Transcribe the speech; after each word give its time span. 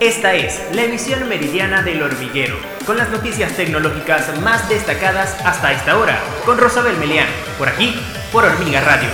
Esta 0.00 0.32
es 0.36 0.60
la 0.74 0.84
emisión 0.84 1.28
meridiana 1.28 1.82
del 1.82 2.00
hormiguero, 2.00 2.54
con 2.86 2.96
las 2.96 3.10
noticias 3.10 3.56
tecnológicas 3.56 4.40
más 4.42 4.68
destacadas 4.68 5.34
hasta 5.44 5.72
esta 5.72 5.98
hora, 5.98 6.20
con 6.46 6.56
Rosabel 6.56 6.96
Melián, 6.98 7.26
por 7.58 7.68
aquí, 7.68 7.96
por 8.30 8.44
Hormiga 8.44 8.80
Radio. 8.80 9.08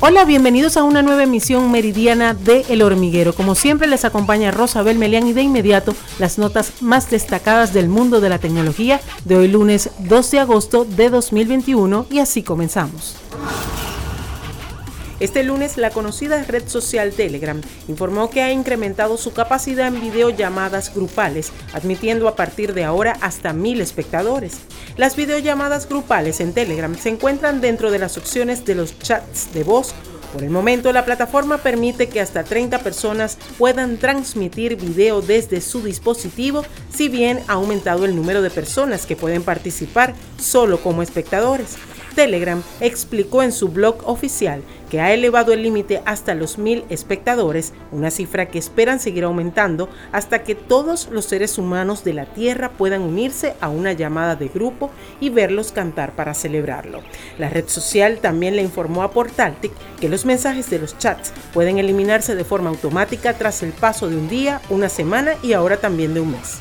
Hola, 0.00 0.26
bienvenidos 0.26 0.76
a 0.76 0.82
una 0.82 1.00
nueva 1.00 1.22
emisión 1.22 1.72
meridiana 1.72 2.34
de 2.34 2.66
El 2.68 2.82
Hormiguero. 2.82 3.32
Como 3.32 3.54
siempre 3.54 3.88
les 3.88 4.04
acompaña 4.04 4.50
Rosabel 4.50 4.98
Melián 4.98 5.26
y 5.26 5.32
de 5.32 5.40
inmediato 5.40 5.94
las 6.18 6.36
notas 6.36 6.82
más 6.82 7.10
destacadas 7.10 7.72
del 7.72 7.88
mundo 7.88 8.20
de 8.20 8.28
la 8.28 8.38
tecnología 8.38 9.00
de 9.24 9.36
hoy 9.36 9.48
lunes 9.48 9.88
2 10.00 10.30
de 10.32 10.38
agosto 10.38 10.84
de 10.84 11.08
2021 11.08 12.08
y 12.10 12.18
así 12.18 12.42
comenzamos. 12.42 13.16
Este 15.20 15.42
lunes, 15.42 15.76
la 15.76 15.90
conocida 15.90 16.42
red 16.44 16.66
social 16.66 17.12
Telegram 17.12 17.60
informó 17.88 18.30
que 18.30 18.40
ha 18.40 18.52
incrementado 18.52 19.18
su 19.18 19.34
capacidad 19.34 19.88
en 19.88 20.00
videollamadas 20.00 20.94
grupales, 20.94 21.52
admitiendo 21.74 22.26
a 22.26 22.36
partir 22.36 22.72
de 22.72 22.84
ahora 22.84 23.18
hasta 23.20 23.52
mil 23.52 23.82
espectadores. 23.82 24.60
Las 24.96 25.16
videollamadas 25.16 25.86
grupales 25.86 26.40
en 26.40 26.54
Telegram 26.54 26.96
se 26.96 27.10
encuentran 27.10 27.60
dentro 27.60 27.90
de 27.90 27.98
las 27.98 28.16
opciones 28.16 28.64
de 28.64 28.74
los 28.74 28.98
chats 28.98 29.52
de 29.52 29.62
voz 29.62 29.94
por 30.32 30.44
el 30.44 30.50
momento, 30.50 30.92
la 30.92 31.04
plataforma 31.04 31.58
permite 31.58 32.08
que 32.08 32.20
hasta 32.20 32.44
30 32.44 32.78
personas 32.78 33.36
puedan 33.58 33.96
transmitir 33.96 34.76
video 34.76 35.22
desde 35.22 35.60
su 35.60 35.82
dispositivo, 35.82 36.64
si 36.94 37.08
bien 37.08 37.40
ha 37.48 37.54
aumentado 37.54 38.04
el 38.04 38.14
número 38.14 38.40
de 38.40 38.50
personas 38.50 39.06
que 39.06 39.16
pueden 39.16 39.42
participar 39.42 40.14
solo 40.38 40.80
como 40.80 41.02
espectadores. 41.02 41.76
Telegram 42.14 42.62
explicó 42.80 43.42
en 43.42 43.52
su 43.52 43.68
blog 43.68 44.08
oficial 44.08 44.62
que 44.90 45.00
ha 45.00 45.12
elevado 45.12 45.52
el 45.52 45.62
límite 45.62 46.02
hasta 46.04 46.34
los 46.34 46.58
mil 46.58 46.84
espectadores, 46.90 47.72
una 47.92 48.10
cifra 48.10 48.48
que 48.48 48.58
esperan 48.58 48.98
seguir 48.98 49.24
aumentando 49.24 49.88
hasta 50.12 50.42
que 50.42 50.54
todos 50.54 51.08
los 51.10 51.26
seres 51.26 51.58
humanos 51.58 52.02
de 52.04 52.12
la 52.12 52.26
Tierra 52.26 52.70
puedan 52.70 53.02
unirse 53.02 53.54
a 53.60 53.68
una 53.68 53.92
llamada 53.92 54.36
de 54.36 54.48
grupo 54.48 54.90
y 55.20 55.30
verlos 55.30 55.72
cantar 55.72 56.16
para 56.16 56.34
celebrarlo. 56.34 57.02
La 57.38 57.48
red 57.48 57.68
social 57.68 58.18
también 58.18 58.56
le 58.56 58.62
informó 58.62 59.02
a 59.02 59.12
Portaltic 59.12 59.72
que 60.00 60.08
los 60.08 60.26
mensajes 60.26 60.68
de 60.70 60.80
los 60.80 60.98
chats 60.98 61.32
pueden 61.54 61.78
eliminarse 61.78 62.34
de 62.34 62.44
forma 62.44 62.70
automática 62.70 63.34
tras 63.34 63.62
el 63.62 63.72
paso 63.72 64.08
de 64.08 64.16
un 64.16 64.28
día, 64.28 64.60
una 64.70 64.88
semana 64.88 65.34
y 65.42 65.52
ahora 65.52 65.76
también 65.76 66.14
de 66.14 66.20
un 66.20 66.32
mes. 66.32 66.58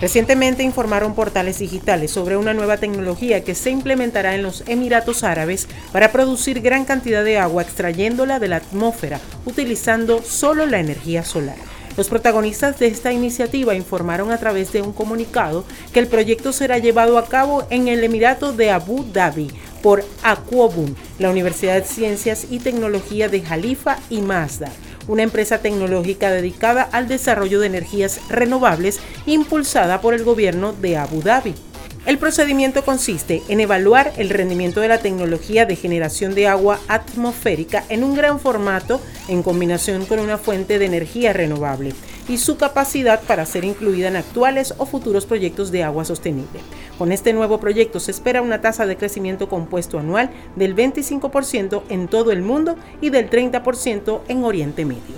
Recientemente 0.00 0.62
informaron 0.62 1.14
portales 1.14 1.58
digitales 1.58 2.12
sobre 2.12 2.36
una 2.36 2.54
nueva 2.54 2.76
tecnología 2.76 3.42
que 3.42 3.56
se 3.56 3.70
implementará 3.70 4.36
en 4.36 4.44
los 4.44 4.62
Emiratos 4.68 5.24
Árabes 5.24 5.66
para 5.90 6.12
producir 6.12 6.60
gran 6.60 6.84
cantidad 6.84 7.24
de 7.24 7.38
agua 7.38 7.62
extrayéndola 7.62 8.38
de 8.38 8.46
la 8.46 8.56
atmósfera 8.56 9.18
utilizando 9.44 10.22
solo 10.22 10.66
la 10.66 10.78
energía 10.78 11.24
solar. 11.24 11.56
Los 11.96 12.08
protagonistas 12.08 12.78
de 12.78 12.86
esta 12.86 13.12
iniciativa 13.12 13.74
informaron 13.74 14.30
a 14.30 14.38
través 14.38 14.70
de 14.70 14.82
un 14.82 14.92
comunicado 14.92 15.64
que 15.92 15.98
el 15.98 16.06
proyecto 16.06 16.52
será 16.52 16.78
llevado 16.78 17.18
a 17.18 17.26
cabo 17.26 17.66
en 17.70 17.88
el 17.88 18.04
Emirato 18.04 18.52
de 18.52 18.70
Abu 18.70 19.04
Dhabi 19.12 19.50
por 19.82 20.04
Aquobun, 20.22 20.94
la 21.18 21.30
Universidad 21.30 21.74
de 21.74 21.84
Ciencias 21.84 22.46
y 22.48 22.60
Tecnología 22.60 23.28
de 23.28 23.40
Jalifa 23.40 23.98
y 24.10 24.20
Mazda 24.20 24.70
una 25.08 25.24
empresa 25.24 25.58
tecnológica 25.58 26.30
dedicada 26.30 26.82
al 26.82 27.08
desarrollo 27.08 27.58
de 27.58 27.66
energías 27.66 28.20
renovables 28.28 29.00
impulsada 29.26 30.00
por 30.00 30.14
el 30.14 30.22
gobierno 30.22 30.72
de 30.72 30.96
Abu 30.96 31.22
Dhabi. 31.22 31.54
El 32.06 32.16
procedimiento 32.16 32.84
consiste 32.84 33.42
en 33.48 33.60
evaluar 33.60 34.12
el 34.16 34.30
rendimiento 34.30 34.80
de 34.80 34.88
la 34.88 34.98
tecnología 34.98 35.66
de 35.66 35.76
generación 35.76 36.34
de 36.34 36.46
agua 36.46 36.78
atmosférica 36.88 37.84
en 37.88 38.04
un 38.04 38.14
gran 38.14 38.40
formato 38.40 39.00
en 39.28 39.42
combinación 39.42 40.06
con 40.06 40.18
una 40.18 40.38
fuente 40.38 40.78
de 40.78 40.86
energía 40.86 41.32
renovable 41.32 41.92
y 42.28 42.38
su 42.38 42.56
capacidad 42.56 43.20
para 43.22 43.46
ser 43.46 43.64
incluida 43.64 44.08
en 44.08 44.16
actuales 44.16 44.74
o 44.78 44.86
futuros 44.86 45.26
proyectos 45.26 45.70
de 45.72 45.82
agua 45.82 46.04
sostenible. 46.04 46.60
Con 46.98 47.12
este 47.12 47.32
nuevo 47.32 47.58
proyecto 47.58 48.00
se 48.00 48.10
espera 48.10 48.42
una 48.42 48.60
tasa 48.60 48.86
de 48.86 48.96
crecimiento 48.96 49.48
compuesto 49.48 49.98
anual 49.98 50.30
del 50.56 50.76
25% 50.76 51.82
en 51.88 52.08
todo 52.08 52.32
el 52.32 52.42
mundo 52.42 52.76
y 53.00 53.10
del 53.10 53.30
30% 53.30 54.20
en 54.28 54.44
Oriente 54.44 54.84
Medio. 54.84 55.16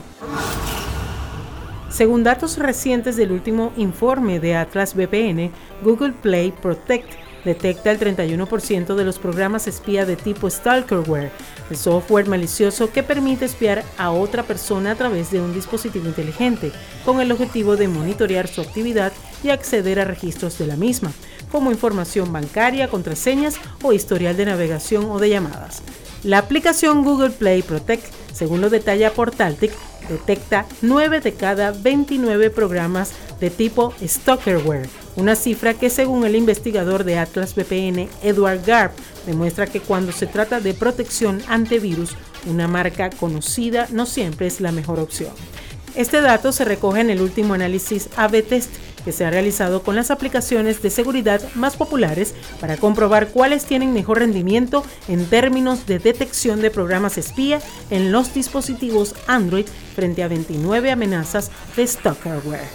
Según 1.91 2.23
datos 2.23 2.57
recientes 2.57 3.17
del 3.17 3.33
último 3.33 3.73
informe 3.77 4.39
de 4.39 4.55
Atlas 4.55 4.95
VPN, 4.95 5.51
Google 5.83 6.13
Play 6.13 6.53
Protect 6.53 7.13
detecta 7.45 7.91
el 7.91 7.99
31% 7.99 8.95
de 8.95 9.05
los 9.05 9.19
programas 9.19 9.67
espía 9.67 10.07
de 10.07 10.17
tipo 10.17 10.49
Stalkerware, 10.49 11.31
el 11.71 11.77
software 11.77 12.29
malicioso 12.29 12.91
que 12.93 13.03
permite 13.03 13.45
espiar 13.45 13.85
a 13.97 14.11
otra 14.11 14.43
persona 14.43 14.93
a 14.93 14.95
través 14.95 15.31
de 15.31 15.41
un 15.41 15.55
dispositivo 15.55 16.07
inteligente, 16.07 16.73
con 17.05 17.21
el 17.21 17.33
objetivo 17.33 17.77
de 17.77 17.89
monitorear 17.89 18.49
su 18.49 18.61
actividad 18.61 19.13
y 19.43 19.51
acceder 19.51 20.01
a 20.01 20.05
registros 20.05 20.59
de 20.59 20.67
la 20.67 20.77
misma, 20.77 21.13
como 21.51 21.71
información 21.71 22.33
bancaria, 22.33 22.89
contraseñas 22.89 23.57
o 23.83 23.93
historial 23.93 24.37
de 24.37 24.47
navegación 24.47 25.11
o 25.11 25.19
de 25.19 25.31
llamadas. 25.31 25.83
La 26.23 26.39
aplicación 26.39 27.03
Google 27.03 27.31
Play 27.31 27.63
Protect, 27.63 28.05
según 28.33 28.61
lo 28.61 28.69
detalla 28.69 29.13
Portaltic, 29.13 29.73
detecta 30.11 30.67
9 30.83 31.21
de 31.21 31.33
cada 31.33 31.73
29 31.73 32.51
programas 32.51 33.13
de 33.41 33.49
tipo 33.49 33.95
Stalkerware, 34.03 34.89
una 35.17 35.35
cifra 35.37 35.75
que 35.75 35.89
según 35.89 36.27
el 36.27 36.37
investigador 36.37 37.05
de 37.05 37.19
Atlas 37.19 37.55
VPN, 37.55 38.09
Edward 38.23 38.61
Garb, 38.67 38.93
demuestra 39.27 39.67
que 39.67 39.81
cuando 39.81 40.13
se 40.13 40.27
trata 40.27 40.61
de 40.61 40.75
protección 40.75 41.41
ante 41.49 41.79
virus, 41.79 42.11
una 42.47 42.69
marca 42.69 43.09
conocida 43.11 43.87
no 43.91 44.05
siempre 44.05 44.47
es 44.47 44.61
la 44.61 44.73
mejor 44.73 44.99
opción. 45.01 45.33
Este 45.95 46.21
dato 46.21 46.53
se 46.53 46.65
recoge 46.65 47.01
en 47.01 47.11
el 47.11 47.21
último 47.21 47.55
análisis 47.55 48.09
AB 48.17 48.43
Test 48.43 48.71
que 49.05 49.13
se 49.13 49.25
ha 49.25 49.31
realizado 49.31 49.83
con 49.83 49.97
las 49.97 50.11
aplicaciones 50.11 50.83
de 50.83 50.91
seguridad 50.91 51.41
más 51.55 51.77
populares 51.77 52.35
para 52.61 52.77
comprobar 52.77 53.29
cuáles 53.29 53.65
tienen 53.65 53.93
mejor 53.93 54.19
rendimiento 54.19 54.85
en 55.09 55.27
términos 55.27 55.87
de 55.87 55.99
detección 55.99 56.61
de 56.61 56.71
programas 56.71 57.19
espía 57.19 57.61
en 57.91 58.13
los 58.13 58.35
dispositivos 58.35 59.15
Android 59.27 59.67
frente 59.95 60.23
a 60.23 60.29
29 60.29 60.91
amenazas 60.91 61.51
de 61.77 61.87
stalkerware. 61.87 62.69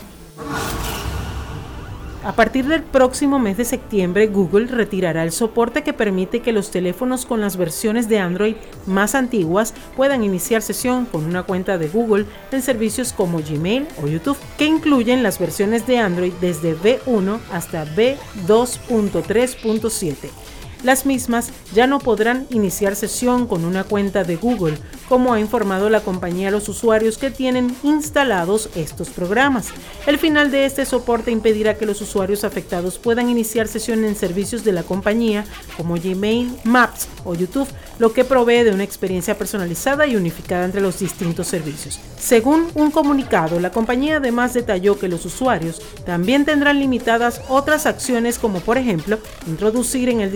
A 2.25 2.33
partir 2.33 2.65
del 2.65 2.81
próximo 2.81 3.37
mes 3.37 3.55
de 3.55 3.65
septiembre, 3.65 4.25
Google 4.25 4.65
retirará 4.65 5.21
el 5.21 5.31
soporte 5.31 5.83
que 5.83 5.93
permite 5.93 6.39
que 6.39 6.53
los 6.53 6.71
teléfonos 6.71 7.23
con 7.23 7.39
las 7.39 7.55
versiones 7.55 8.09
de 8.09 8.17
Android 8.17 8.55
más 8.87 9.13
antiguas 9.13 9.75
puedan 9.95 10.23
iniciar 10.23 10.63
sesión 10.63 11.05
con 11.05 11.23
una 11.23 11.43
cuenta 11.43 11.77
de 11.77 11.87
Google 11.87 12.25
en 12.51 12.63
servicios 12.63 13.13
como 13.13 13.43
Gmail 13.43 13.85
o 14.01 14.07
YouTube, 14.07 14.39
que 14.57 14.65
incluyen 14.65 15.21
las 15.21 15.37
versiones 15.37 15.85
de 15.85 15.99
Android 15.99 16.33
desde 16.41 16.75
V1 16.75 17.37
hasta 17.51 17.85
V2.3.7. 17.85 20.44
Las 20.85 21.07
mismas 21.07 21.49
ya 21.73 21.87
no 21.87 21.97
podrán 21.97 22.45
iniciar 22.51 22.95
sesión 22.95 23.47
con 23.47 23.65
una 23.65 23.85
cuenta 23.85 24.23
de 24.23 24.35
Google, 24.35 24.77
como 25.09 25.33
ha 25.33 25.39
informado 25.39 25.89
la 25.89 26.01
compañía 26.01 26.49
a 26.49 26.51
los 26.51 26.69
usuarios 26.69 27.17
que 27.17 27.31
tienen 27.31 27.75
instalados 27.81 28.69
estos 28.75 29.09
programas. 29.09 29.69
El 30.05 30.19
final 30.19 30.51
de 30.51 30.65
este 30.65 30.85
soporte 30.85 31.31
impedirá 31.31 31.75
que 31.75 31.87
los 31.87 32.01
usuarios 32.01 32.43
afectados 32.43 32.99
puedan 32.99 33.31
iniciar 33.31 33.67
sesión 33.67 34.05
en 34.05 34.15
servicios 34.15 34.63
de 34.63 34.73
la 34.73 34.83
compañía 34.83 35.43
como 35.75 35.95
Gmail, 35.95 36.55
Maps 36.65 37.07
o 37.23 37.33
YouTube, 37.33 37.67
lo 37.97 38.13
que 38.13 38.23
provee 38.23 38.63
de 38.63 38.71
una 38.71 38.83
experiencia 38.83 39.35
personalizada 39.35 40.05
y 40.05 40.15
unificada 40.15 40.65
entre 40.65 40.81
los 40.81 40.99
distintos 40.99 41.47
servicios. 41.47 41.99
Según 42.19 42.67
un 42.75 42.91
comunicado, 42.91 43.59
la 43.59 43.71
compañía 43.71 44.17
además 44.17 44.53
detalló 44.53 44.99
que 44.99 45.07
los 45.07 45.25
usuarios 45.25 45.81
también 46.05 46.45
tendrán 46.45 46.79
limitadas 46.79 47.41
otras 47.49 47.87
acciones 47.87 48.37
como 48.37 48.59
por 48.59 48.77
ejemplo 48.77 49.17
introducir 49.47 50.09
en 50.09 50.21
el 50.21 50.31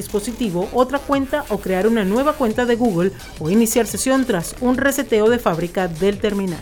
otra 0.74 1.00
cuenta 1.00 1.46
o 1.50 1.60
crear 1.60 1.88
una 1.88 2.06
nueva 2.06 2.34
cuenta 2.34 2.66
de 2.66 2.76
Google 2.76 3.12
o 3.40 3.50
iniciar 3.50 3.86
sesión 3.86 4.26
tras 4.26 4.56
un 4.62 4.78
reseteo 4.78 5.30
de 5.30 5.40
fábrica 5.40 5.88
del 5.88 6.20
terminal. 6.20 6.62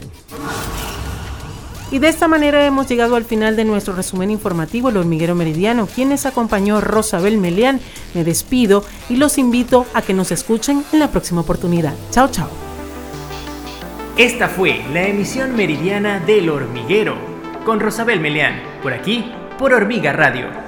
Y 1.90 2.00
de 2.00 2.10
esta 2.10 2.28
manera 2.28 2.66
hemos 2.66 2.90
llegado 2.90 3.16
al 3.16 3.24
final 3.24 3.56
de 3.56 3.63
nuestro 3.63 3.96
resumen 3.96 4.30
informativo 4.30 4.90
El 4.90 4.98
Hormiguero 4.98 5.36
Meridiano. 5.36 5.88
Quienes 5.88 6.25
acompañó 6.25 6.81
Rosabel 6.81 7.38
Melián, 7.38 7.80
me 8.13 8.25
despido 8.25 8.84
y 9.10 9.16
los 9.16 9.38
invito 9.38 9.86
a 9.94 10.01
que 10.01 10.13
nos 10.13 10.31
escuchen 10.31 10.84
en 10.92 11.00
la 11.00 11.12
próxima 11.12 11.42
oportunidad. 11.42 11.94
Chao, 12.12 12.30
chao. 12.30 12.50
Esta 14.18 14.50
fue 14.50 14.81
la 14.92 15.07
emisión 15.07 15.56
meridiana 15.56 16.19
del 16.19 16.50
Hormiguero 16.50 17.16
con 17.66 17.80
Rosabel 17.80 18.19
Melián, 18.19 18.62
por 18.81 18.94
aquí, 18.94 19.31
por 19.57 19.74
Hormiga 19.74 20.12
Radio 20.12 20.67